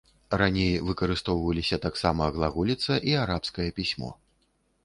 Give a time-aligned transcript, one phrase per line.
[0.41, 4.11] Раней выкарыстоўваліся таксама глаголіца і арабскае пісьмо.